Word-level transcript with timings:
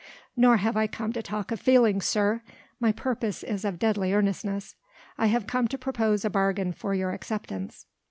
"Nor 0.35 0.57
have 0.57 0.75
I 0.75 0.87
come 0.87 1.13
to 1.13 1.21
talk 1.21 1.51
of 1.51 1.59
feelings, 1.59 2.05
sir. 2.05 2.41
My 2.79 2.91
purpose 2.91 3.43
is 3.43 3.63
of 3.63 3.77
deadly 3.77 4.11
earnestness. 4.13 4.73
I 5.15 5.27
have 5.27 5.45
come 5.45 5.67
to 5.67 5.77
propose 5.77 6.25
a 6.25 6.29
bargain 6.31 6.71
for 6.73 6.95
your 6.95 7.11
acceptance." 7.11 7.85